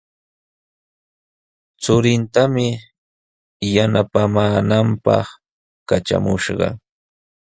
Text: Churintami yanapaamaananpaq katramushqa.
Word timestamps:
Churintami 1.81 2.67
yanapaamaananpaq 3.75 5.27
katramushqa. 5.87 6.67